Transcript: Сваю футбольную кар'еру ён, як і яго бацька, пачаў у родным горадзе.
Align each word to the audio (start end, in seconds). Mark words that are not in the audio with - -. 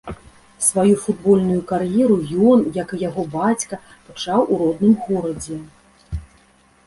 Сваю 0.67 0.95
футбольную 1.01 1.57
кар'еру 1.71 2.15
ён, 2.53 2.59
як 2.79 2.89
і 2.97 3.01
яго 3.09 3.25
бацька, 3.35 3.75
пачаў 4.07 4.39
у 4.55 4.57
родным 4.65 4.93
горадзе. 5.11 5.57